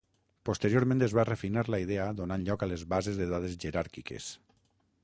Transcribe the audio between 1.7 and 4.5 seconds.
la idea donant lloc a les bases de dades jeràrquiques.